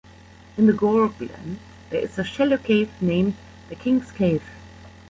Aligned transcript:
In 0.57 0.65
the 0.65 0.73
Gore 0.73 1.09
Glen 1.09 1.59
there 1.91 2.01
is 2.01 2.17
a 2.17 2.23
shallow 2.23 2.57
cave, 2.57 2.89
named 3.03 3.35
"The 3.69 3.75
King's 3.75 4.11
Cave". 4.11 4.41